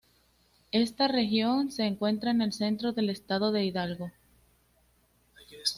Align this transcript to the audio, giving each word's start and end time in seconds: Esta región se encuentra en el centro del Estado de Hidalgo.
Esta 0.71 1.07
región 1.07 1.69
se 1.71 1.83
encuentra 1.83 2.31
en 2.31 2.41
el 2.41 2.53
centro 2.53 2.91
del 2.91 3.11
Estado 3.11 3.51
de 3.51 3.65
Hidalgo. 3.65 4.11